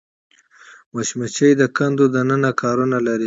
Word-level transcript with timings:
مچمچۍ 0.93 1.51
د 1.61 1.63
کندو 1.75 2.05
دننه 2.15 2.51
کارونه 2.61 2.97
لري 3.07 3.19